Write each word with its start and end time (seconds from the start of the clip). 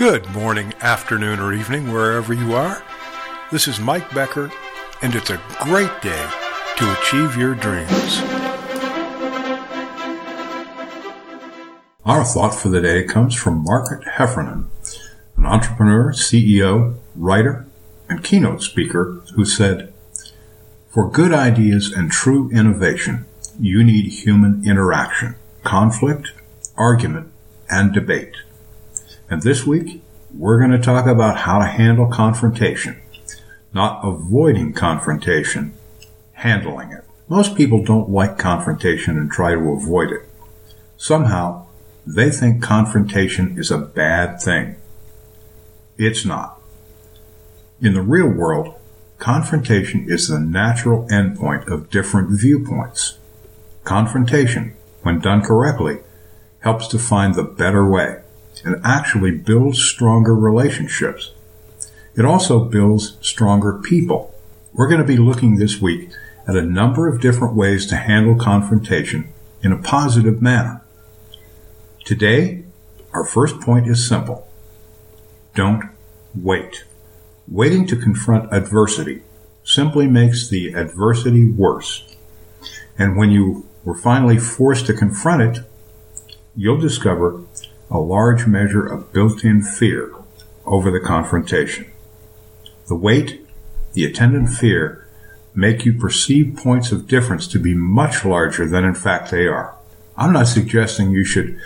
Good 0.00 0.26
morning, 0.30 0.72
afternoon, 0.80 1.40
or 1.40 1.52
evening, 1.52 1.92
wherever 1.92 2.32
you 2.32 2.54
are. 2.54 2.82
This 3.52 3.68
is 3.68 3.78
Mike 3.78 4.14
Becker, 4.14 4.50
and 5.02 5.14
it's 5.14 5.28
a 5.28 5.38
great 5.60 5.90
day 6.00 6.26
to 6.78 6.92
achieve 6.98 7.36
your 7.36 7.54
dreams. 7.54 8.22
Our 12.06 12.24
thought 12.24 12.54
for 12.54 12.70
the 12.70 12.80
day 12.80 13.04
comes 13.04 13.34
from 13.34 13.62
Margaret 13.62 14.08
Heffernan, 14.14 14.70
an 15.36 15.44
entrepreneur, 15.44 16.14
CEO, 16.14 16.96
writer, 17.14 17.66
and 18.08 18.24
keynote 18.24 18.62
speaker 18.62 19.22
who 19.34 19.44
said, 19.44 19.92
For 20.88 21.10
good 21.10 21.34
ideas 21.34 21.92
and 21.92 22.10
true 22.10 22.50
innovation, 22.52 23.26
you 23.60 23.84
need 23.84 24.06
human 24.06 24.66
interaction, 24.66 25.34
conflict, 25.62 26.32
argument, 26.78 27.30
and 27.68 27.92
debate. 27.92 28.36
And 29.30 29.42
this 29.42 29.64
week, 29.64 30.02
we're 30.36 30.58
going 30.58 30.72
to 30.72 30.78
talk 30.78 31.06
about 31.06 31.38
how 31.38 31.60
to 31.60 31.66
handle 31.66 32.08
confrontation. 32.08 33.00
Not 33.72 34.00
avoiding 34.02 34.72
confrontation, 34.72 35.72
handling 36.32 36.90
it. 36.90 37.04
Most 37.28 37.54
people 37.54 37.84
don't 37.84 38.10
like 38.10 38.38
confrontation 38.38 39.16
and 39.16 39.30
try 39.30 39.52
to 39.54 39.70
avoid 39.70 40.10
it. 40.10 40.28
Somehow, 40.96 41.66
they 42.04 42.28
think 42.28 42.60
confrontation 42.60 43.56
is 43.56 43.70
a 43.70 43.78
bad 43.78 44.42
thing. 44.42 44.74
It's 45.96 46.24
not. 46.24 46.60
In 47.80 47.94
the 47.94 48.02
real 48.02 48.28
world, 48.28 48.74
confrontation 49.18 50.06
is 50.08 50.26
the 50.26 50.40
natural 50.40 51.06
endpoint 51.06 51.68
of 51.68 51.88
different 51.88 52.30
viewpoints. 52.30 53.18
Confrontation, 53.84 54.74
when 55.02 55.20
done 55.20 55.42
correctly, 55.42 55.98
helps 56.60 56.88
to 56.88 56.98
find 56.98 57.34
the 57.34 57.44
better 57.44 57.88
way 57.88 58.22
and 58.64 58.80
actually 58.84 59.30
builds 59.32 59.82
stronger 59.82 60.34
relationships. 60.34 61.32
It 62.16 62.24
also 62.24 62.64
builds 62.64 63.16
stronger 63.20 63.80
people. 63.82 64.34
We're 64.72 64.88
going 64.88 65.00
to 65.00 65.06
be 65.06 65.16
looking 65.16 65.56
this 65.56 65.80
week 65.80 66.10
at 66.46 66.56
a 66.56 66.62
number 66.62 67.08
of 67.08 67.20
different 67.20 67.54
ways 67.54 67.86
to 67.86 67.96
handle 67.96 68.36
confrontation 68.36 69.32
in 69.62 69.72
a 69.72 69.78
positive 69.78 70.42
manner. 70.42 70.82
Today, 72.04 72.64
our 73.12 73.24
first 73.24 73.60
point 73.60 73.88
is 73.88 74.06
simple. 74.06 74.48
Don't 75.54 75.84
wait. 76.34 76.84
Waiting 77.48 77.86
to 77.88 77.96
confront 77.96 78.52
adversity 78.52 79.22
simply 79.64 80.06
makes 80.06 80.48
the 80.48 80.72
adversity 80.72 81.50
worse. 81.50 82.04
And 82.98 83.16
when 83.16 83.30
you 83.30 83.66
were 83.84 83.94
finally 83.94 84.38
forced 84.38 84.86
to 84.86 84.94
confront 84.94 85.42
it, 85.42 85.64
you'll 86.56 86.80
discover 86.80 87.42
a 87.90 87.98
large 87.98 88.46
measure 88.46 88.86
of 88.86 89.12
built-in 89.12 89.62
fear 89.62 90.14
over 90.64 90.90
the 90.90 91.00
confrontation. 91.00 91.90
The 92.86 92.94
weight, 92.94 93.46
the 93.94 94.04
attendant 94.04 94.50
fear, 94.50 95.08
make 95.54 95.84
you 95.84 95.92
perceive 95.92 96.56
points 96.56 96.92
of 96.92 97.08
difference 97.08 97.48
to 97.48 97.58
be 97.58 97.74
much 97.74 98.24
larger 98.24 98.68
than 98.68 98.84
in 98.84 98.94
fact 98.94 99.30
they 99.30 99.46
are. 99.46 99.74
I'm 100.16 100.32
not 100.32 100.46
suggesting 100.46 101.10
you 101.10 101.24
should 101.24 101.58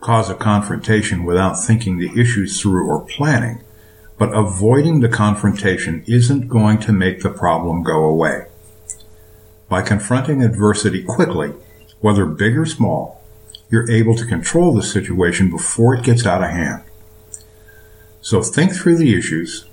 cause 0.00 0.30
a 0.30 0.34
confrontation 0.34 1.24
without 1.24 1.54
thinking 1.54 1.98
the 1.98 2.20
issues 2.20 2.60
through 2.60 2.86
or 2.86 3.04
planning, 3.04 3.62
but 4.18 4.36
avoiding 4.36 5.00
the 5.00 5.08
confrontation 5.08 6.04
isn't 6.06 6.48
going 6.48 6.78
to 6.80 6.92
make 6.92 7.22
the 7.22 7.30
problem 7.30 7.82
go 7.82 8.04
away. 8.04 8.46
By 9.68 9.82
confronting 9.82 10.42
adversity 10.42 11.02
quickly, 11.02 11.52
whether 12.00 12.26
big 12.26 12.56
or 12.56 12.66
small, 12.66 13.21
you're 13.72 13.90
able 13.90 14.14
to 14.14 14.26
control 14.26 14.74
the 14.74 14.82
situation 14.82 15.48
before 15.48 15.94
it 15.94 16.04
gets 16.04 16.26
out 16.26 16.44
of 16.44 16.50
hand. 16.50 16.82
So 18.20 18.42
think 18.42 18.74
through 18.74 18.98
the 18.98 19.16
issues, 19.16 19.64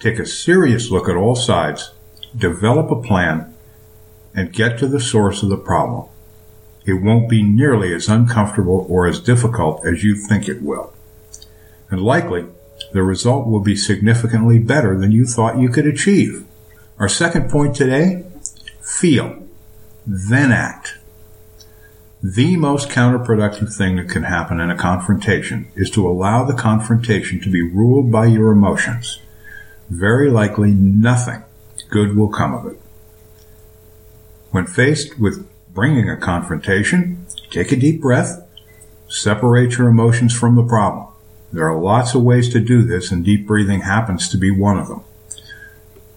take 0.00 0.18
a 0.18 0.24
serious 0.24 0.90
look 0.90 1.10
at 1.10 1.16
all 1.16 1.36
sides, 1.36 1.92
develop 2.34 2.90
a 2.90 3.02
plan, 3.02 3.54
and 4.34 4.50
get 4.50 4.78
to 4.78 4.88
the 4.88 4.98
source 4.98 5.42
of 5.42 5.50
the 5.50 5.58
problem. 5.58 6.08
It 6.86 6.94
won't 6.94 7.28
be 7.28 7.42
nearly 7.42 7.94
as 7.94 8.08
uncomfortable 8.08 8.86
or 8.88 9.06
as 9.06 9.20
difficult 9.20 9.86
as 9.86 10.02
you 10.02 10.16
think 10.16 10.48
it 10.48 10.62
will. 10.62 10.94
And 11.90 12.00
likely, 12.00 12.46
the 12.94 13.02
result 13.02 13.46
will 13.46 13.60
be 13.60 13.76
significantly 13.76 14.58
better 14.58 14.98
than 14.98 15.12
you 15.12 15.26
thought 15.26 15.58
you 15.58 15.68
could 15.68 15.86
achieve. 15.86 16.46
Our 16.98 17.10
second 17.10 17.50
point 17.50 17.76
today, 17.76 18.24
feel, 18.80 19.46
then 20.06 20.50
act. 20.50 20.96
The 22.26 22.56
most 22.56 22.88
counterproductive 22.88 23.76
thing 23.76 23.96
that 23.96 24.08
can 24.08 24.22
happen 24.22 24.58
in 24.58 24.70
a 24.70 24.78
confrontation 24.78 25.68
is 25.76 25.90
to 25.90 26.08
allow 26.08 26.42
the 26.42 26.54
confrontation 26.54 27.38
to 27.42 27.50
be 27.50 27.60
ruled 27.60 28.10
by 28.10 28.24
your 28.24 28.50
emotions. 28.50 29.20
Very 29.90 30.30
likely 30.30 30.70
nothing 30.70 31.44
good 31.90 32.16
will 32.16 32.30
come 32.30 32.54
of 32.54 32.64
it. 32.64 32.80
When 34.52 34.64
faced 34.64 35.20
with 35.20 35.46
bringing 35.74 36.08
a 36.08 36.16
confrontation, 36.16 37.26
take 37.50 37.70
a 37.72 37.76
deep 37.76 38.00
breath, 38.00 38.42
separate 39.06 39.76
your 39.76 39.88
emotions 39.88 40.34
from 40.34 40.54
the 40.54 40.64
problem. 40.64 41.08
There 41.52 41.68
are 41.68 41.78
lots 41.78 42.14
of 42.14 42.22
ways 42.22 42.48
to 42.54 42.58
do 42.58 42.80
this 42.80 43.10
and 43.10 43.22
deep 43.22 43.46
breathing 43.46 43.82
happens 43.82 44.30
to 44.30 44.38
be 44.38 44.50
one 44.50 44.78
of 44.78 44.88
them. 44.88 45.04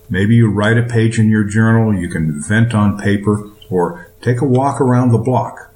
Maybe 0.09 0.35
you 0.35 0.49
write 0.49 0.77
a 0.77 0.83
page 0.83 1.19
in 1.19 1.29
your 1.29 1.43
journal, 1.43 1.93
you 1.93 2.07
can 2.07 2.41
vent 2.41 2.73
on 2.73 2.97
paper, 2.97 3.51
or 3.69 4.09
take 4.21 4.39
a 4.39 4.45
walk 4.45 4.79
around 4.79 5.11
the 5.11 5.17
block. 5.17 5.66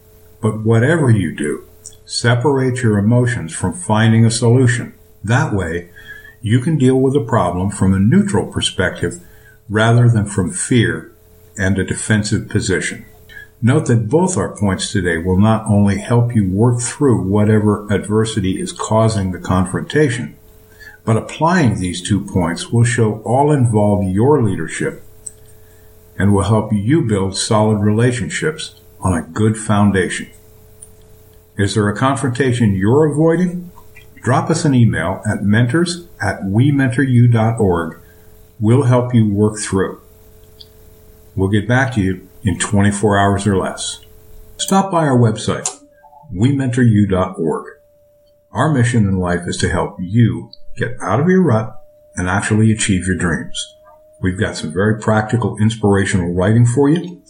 But 0.41 0.61
whatever 0.61 1.09
you 1.09 1.35
do, 1.35 1.67
separate 2.03 2.81
your 2.81 2.97
emotions 2.97 3.53
from 3.53 3.73
finding 3.73 4.25
a 4.25 4.31
solution. 4.31 4.93
That 5.23 5.53
way, 5.53 5.91
you 6.41 6.59
can 6.59 6.77
deal 6.77 6.99
with 6.99 7.13
the 7.13 7.23
problem 7.23 7.69
from 7.69 7.93
a 7.93 7.99
neutral 7.99 8.51
perspective 8.51 9.21
rather 9.69 10.09
than 10.09 10.25
from 10.25 10.51
fear 10.51 11.11
and 11.57 11.77
a 11.77 11.83
defensive 11.83 12.49
position. 12.49 13.05
Note 13.61 13.85
that 13.85 14.09
both 14.09 14.35
our 14.35 14.55
points 14.55 14.91
today 14.91 15.19
will 15.19 15.37
not 15.37 15.65
only 15.67 15.99
help 15.99 16.35
you 16.35 16.49
work 16.49 16.81
through 16.81 17.21
whatever 17.21 17.85
adversity 17.93 18.59
is 18.59 18.71
causing 18.71 19.31
the 19.31 19.39
confrontation, 19.39 20.35
but 21.05 21.17
applying 21.17 21.79
these 21.79 22.01
two 22.01 22.25
points 22.25 22.71
will 22.71 22.83
show 22.83 23.21
all 23.21 23.51
involved 23.51 24.07
your 24.07 24.41
leadership 24.41 25.03
and 26.17 26.33
will 26.33 26.43
help 26.43 26.73
you 26.73 27.03
build 27.03 27.37
solid 27.37 27.77
relationships 27.77 28.81
on 29.01 29.13
a 29.13 29.21
good 29.21 29.57
foundation. 29.57 30.29
Is 31.57 31.75
there 31.75 31.89
a 31.89 31.95
confrontation 31.95 32.75
you're 32.75 33.11
avoiding? 33.11 33.71
Drop 34.21 34.49
us 34.49 34.65
an 34.65 34.75
email 34.75 35.21
at 35.25 35.43
mentors 35.43 36.07
at 36.21 36.41
wementoryou.org. 36.41 37.99
We'll 38.59 38.83
help 38.83 39.13
you 39.13 39.33
work 39.33 39.59
through. 39.59 40.01
We'll 41.35 41.49
get 41.49 41.67
back 41.67 41.93
to 41.95 42.01
you 42.01 42.27
in 42.43 42.59
24 42.59 43.17
hours 43.17 43.47
or 43.47 43.57
less. 43.57 44.05
Stop 44.57 44.91
by 44.91 45.07
our 45.07 45.17
website, 45.17 45.69
wementoryou.org. 46.33 47.65
Our 48.51 48.71
mission 48.71 49.07
in 49.07 49.17
life 49.17 49.47
is 49.47 49.57
to 49.57 49.69
help 49.69 49.97
you 49.99 50.51
get 50.75 50.95
out 51.01 51.19
of 51.19 51.27
your 51.27 51.41
rut 51.41 51.81
and 52.15 52.29
actually 52.29 52.71
achieve 52.71 53.07
your 53.07 53.17
dreams. 53.17 53.75
We've 54.19 54.39
got 54.39 54.55
some 54.55 54.71
very 54.71 54.99
practical, 54.99 55.57
inspirational 55.57 56.33
writing 56.33 56.65
for 56.65 56.89
you. 56.89 57.20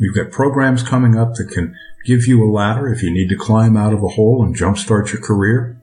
We've 0.00 0.14
got 0.14 0.32
programs 0.32 0.82
coming 0.82 1.16
up 1.16 1.34
that 1.34 1.50
can 1.50 1.76
give 2.06 2.26
you 2.26 2.42
a 2.42 2.50
ladder 2.50 2.88
if 2.88 3.02
you 3.02 3.12
need 3.12 3.28
to 3.28 3.36
climb 3.36 3.76
out 3.76 3.92
of 3.92 4.02
a 4.02 4.08
hole 4.08 4.42
and 4.42 4.56
jumpstart 4.56 5.12
your 5.12 5.20
career. 5.20 5.80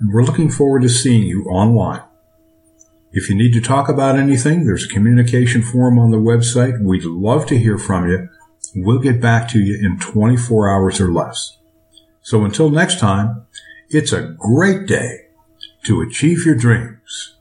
And 0.00 0.12
we're 0.12 0.24
looking 0.24 0.50
forward 0.50 0.82
to 0.82 0.88
seeing 0.88 1.22
you 1.22 1.44
online. 1.44 2.02
If 3.12 3.30
you 3.30 3.36
need 3.36 3.52
to 3.52 3.60
talk 3.60 3.88
about 3.88 4.18
anything, 4.18 4.66
there's 4.66 4.84
a 4.84 4.88
communication 4.88 5.62
forum 5.62 5.98
on 5.98 6.10
the 6.10 6.16
website. 6.16 6.82
We'd 6.82 7.04
love 7.04 7.46
to 7.46 7.58
hear 7.58 7.78
from 7.78 8.08
you. 8.08 8.28
We'll 8.74 8.98
get 8.98 9.20
back 9.20 9.48
to 9.50 9.60
you 9.60 9.78
in 9.84 9.98
24 9.98 10.68
hours 10.68 11.00
or 11.00 11.12
less. 11.12 11.58
So 12.22 12.44
until 12.44 12.68
next 12.68 12.98
time, 12.98 13.46
it's 13.88 14.12
a 14.12 14.34
great 14.38 14.86
day 14.86 15.26
to 15.84 16.00
achieve 16.00 16.44
your 16.44 16.54
dreams. 16.54 17.36